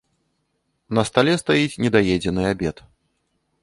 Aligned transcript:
На 0.99 1.03
стале 1.09 1.33
стаіць 1.43 1.79
недаедзены 1.87 2.43
абед. 2.57 2.77